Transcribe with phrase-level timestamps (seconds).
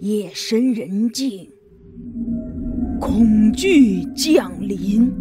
[0.00, 1.50] 夜深人静，
[3.00, 5.12] 恐惧降临，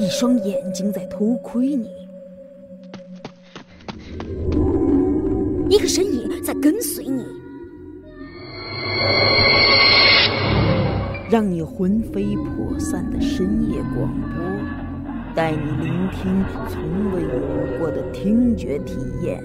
[0.00, 1.88] 一双眼睛在偷窥你，
[5.68, 7.22] 一个身影在跟随你，
[11.30, 14.42] 让你魂飞魄散的深夜广播，
[15.34, 19.42] 带你聆听从未有过的听觉体验。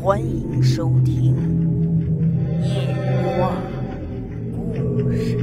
[0.00, 1.36] 欢迎收听
[2.64, 2.96] 《夜
[3.38, 3.56] 话
[4.52, 5.36] 故事》。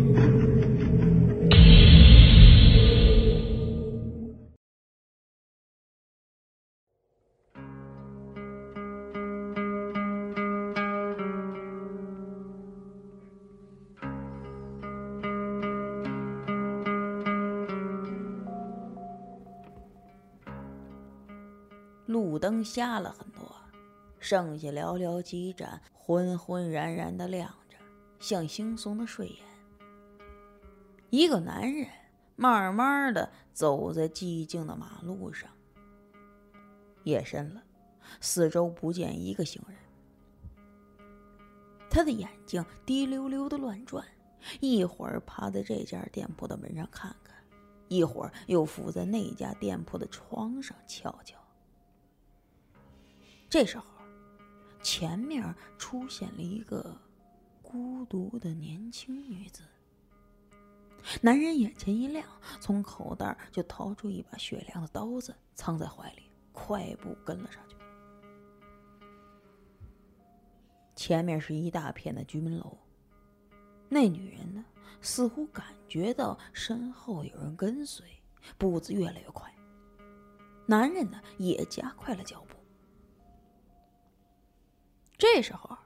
[22.09, 23.55] 路灯瞎了很多。
[24.20, 27.77] 剩下寥寥几盏，昏昏然然的亮着，
[28.20, 29.38] 像惺忪的睡眼。
[31.12, 31.87] 一个男人
[32.35, 35.48] 慢慢的走在寂静的马路上。
[37.04, 37.62] 夜深了，
[38.20, 39.77] 四周不见一个行人。
[41.91, 44.04] 他的眼睛滴溜溜的乱转，
[44.60, 47.35] 一会儿趴在这家店铺的门上看看，
[47.87, 51.38] 一会儿又伏在那家店铺的窗上瞧瞧。
[53.50, 53.86] 这时候。
[54.82, 55.44] 前面
[55.78, 56.98] 出现了一个
[57.62, 59.62] 孤独的年轻女子。
[61.22, 62.26] 男人眼前一亮，
[62.62, 67.75] 从口袋就掏出一把雪亮的刀子，藏在怀里，快步跟了上去。
[70.96, 72.78] 前面是一大片的居民楼。
[73.90, 74.64] 那女人呢，
[75.02, 78.06] 似乎感觉到身后有人跟随，
[78.58, 79.53] 步子越来越快。
[80.66, 82.56] 男人呢，也加快了脚步。
[85.19, 85.78] 这时候，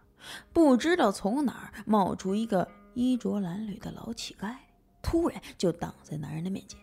[0.54, 4.56] 不知道从哪儿冒出一个衣着褴褛的老乞丐，
[5.02, 6.80] 突然就挡在男人的面前。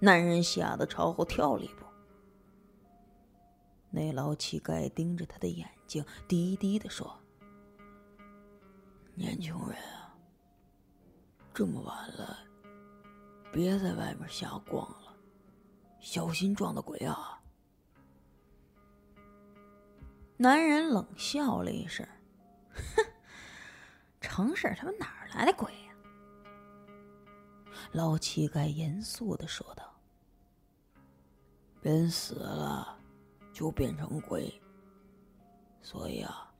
[0.00, 1.84] 男人吓得朝后跳了一步。
[3.90, 7.16] 那老乞丐盯着他的眼睛，低低的说
[9.14, 10.16] ：“年轻人啊，
[11.52, 12.38] 这么晚了，
[13.52, 15.14] 别在外面瞎逛了，
[16.00, 17.38] 小心撞到鬼啊！”
[20.36, 22.04] 男人冷笑了一声
[22.74, 23.04] ：“哼，
[24.20, 25.94] 城市他妈哪儿来的鬼呀？”
[27.92, 29.94] 老乞丐严肃的说道
[31.82, 32.98] ：“人死了
[33.52, 34.52] 就变成鬼，
[35.80, 36.52] 所以啊，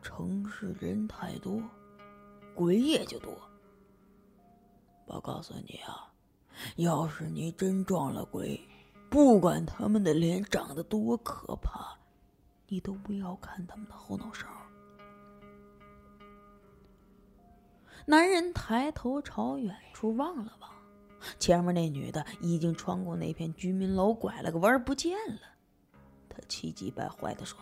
[0.00, 1.62] 城市人太多，
[2.54, 3.36] 鬼也就多。
[5.04, 6.10] 我告诉你啊，
[6.76, 8.58] 要是你真撞了鬼，
[9.10, 11.94] 不管他们的脸长得多可怕。”
[12.68, 14.46] 你都不要看他们的后脑勺。
[18.06, 20.70] 男人抬头朝远处望了望，
[21.38, 25.40] 前面那女的已经穿过那片居民楼，拐了个弯不见了。
[26.28, 27.58] 他气急败坏的说：“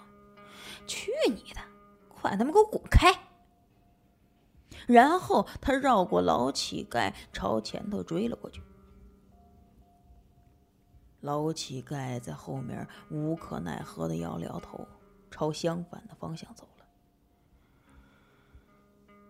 [0.87, 1.61] 去你的！
[2.09, 3.13] 快他妈给我滚开！”
[4.87, 8.61] 然后他绕过老乞丐，朝前头追了过去。
[11.27, 14.87] 老乞丐在后面无可奈何的摇了摇头。
[15.29, 16.87] 朝相反的方向走了。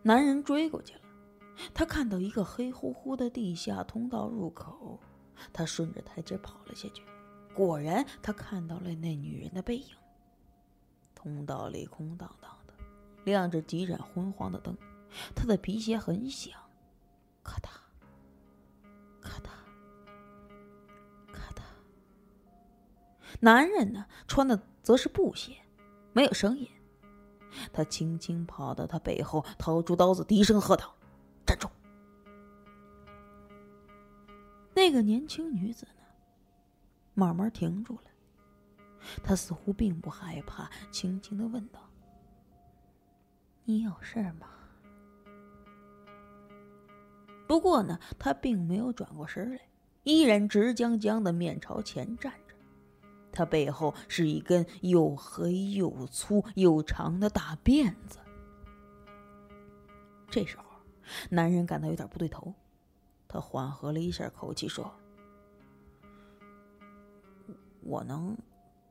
[0.02, 1.00] 男人追过去了，
[1.74, 5.00] 他看到一个黑乎乎的地下通道入口，
[5.52, 7.02] 他顺着台阶跑了下去。
[7.54, 9.96] 果然，他看到了那女人的背影。
[11.14, 12.74] 通道里空荡荡的，
[13.24, 14.76] 亮着几盏昏黄的灯。
[15.34, 16.52] 他的皮鞋很响，
[17.42, 17.70] 咔嗒，
[23.40, 25.56] 男人呢，穿的则是布鞋。
[26.12, 26.66] 没有声音，
[27.72, 30.94] 他轻轻跑到他背后，掏出刀子，低声喝道
[31.44, 31.68] ：“站住！”
[34.74, 36.02] 那个年轻女子呢，
[37.12, 38.02] 慢慢停住了。
[39.22, 41.80] 她似乎并不害怕，轻轻的问道
[43.64, 44.48] ：“你有事吗？”
[47.46, 49.60] 不过呢，她并没有转过身来，
[50.02, 52.45] 依然直僵僵的面朝前站着。
[53.36, 58.18] 他背后是一根又黑又粗又长的大辫子。
[60.30, 60.64] 这时候，
[61.28, 62.54] 男人感到有点不对头，
[63.28, 64.90] 他缓和了一下口气说
[67.84, 68.34] ：“我能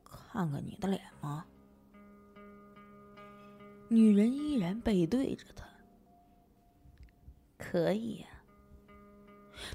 [0.04, 1.44] 看看你的脸吗？”
[3.90, 5.66] 女人依然背对着他。
[7.58, 8.28] 可以呀。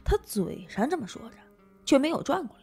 [0.03, 1.37] 他嘴上这么说着，
[1.83, 2.60] 却没有转过来。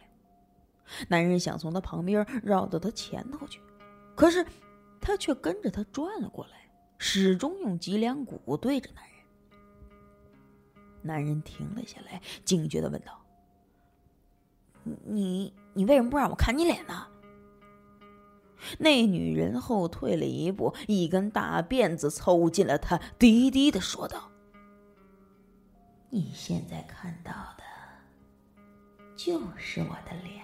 [1.07, 3.61] 男人想从他旁边绕到他前头去，
[4.15, 4.45] 可是
[4.99, 9.13] 他却跟着他转了过来，始终用脊梁骨对着男人。
[11.01, 13.25] 男人停了下来，警觉的问道
[15.05, 17.07] ：“你你为什么不让我看你脸呢？”
[18.77, 24.29] 那女人后退了一步，一根大辫子凑近了他，低低的说道
[26.11, 27.63] ：“你现在看到的，
[29.15, 30.43] 就是我的脸。”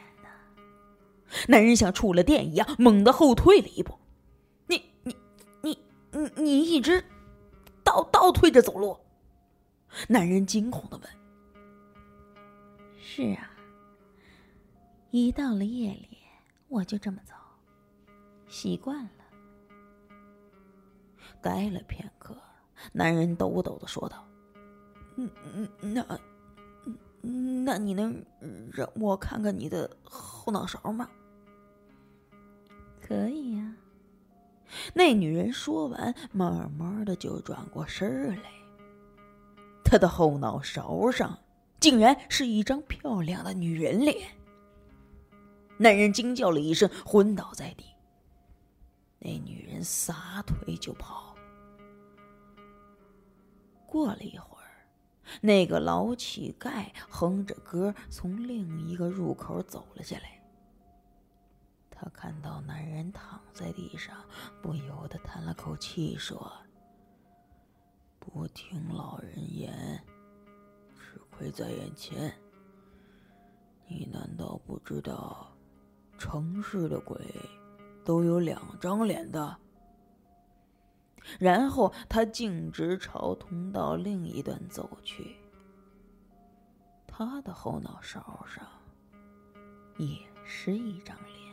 [1.48, 3.98] 男人像触了电一样，猛地后退了一步。
[4.68, 5.16] “你你
[5.62, 5.80] 你
[6.12, 7.04] 你你一直
[7.84, 8.98] 倒倒退着走路？”
[10.10, 11.10] 男人惊恐的问。
[13.00, 13.52] “是啊，
[15.12, 16.18] 一到了夜里，
[16.68, 17.34] 我就这么走。”
[18.50, 19.10] 习惯了。
[21.42, 22.36] 待了片刻，
[22.92, 24.28] 男人抖抖的说道
[25.16, 26.20] ：“嗯嗯，那，
[27.66, 28.26] 那你能
[28.74, 31.08] 让我看看你的后脑勺吗
[33.06, 33.76] ？”“可以呀。”
[34.96, 38.50] 那女人说完，慢慢的就转过身来。
[39.84, 41.38] 她的后脑勺上，
[41.80, 44.30] 竟然是一张漂亮的女人脸。
[45.78, 47.86] 男人惊叫了一声，昏倒在地。
[49.20, 51.36] 那女人撒腿就跑。
[53.86, 54.88] 过了一会儿，
[55.42, 60.42] 那个老乞丐哼着歌从另一个入口走了下来。
[62.16, 64.16] 看到男人躺在地上，
[64.62, 66.52] 不由得叹了口气，说
[68.20, 70.04] ：“不听老人言，
[70.98, 72.34] 吃亏在眼前。
[73.88, 75.56] 你难道不知道，
[76.18, 77.20] 城市的鬼？”
[78.06, 79.58] 都有两张脸的。
[81.40, 85.36] 然后他径直朝通道另一端走去。
[87.08, 88.64] 他的后脑勺上
[89.98, 91.45] 也是一张脸。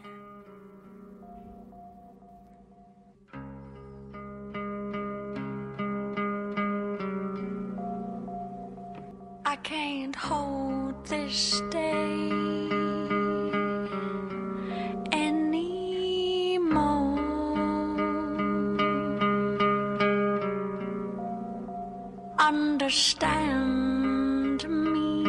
[22.82, 25.24] Understand me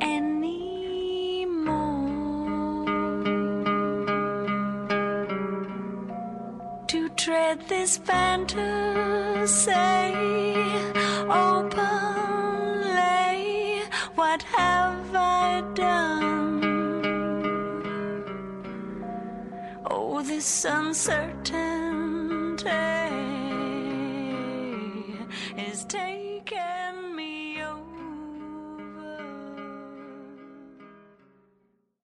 [0.00, 0.86] anymore.
[6.86, 9.72] To tread this fantasy
[20.24, 21.56] This uncertainty
[25.56, 27.05] is taken.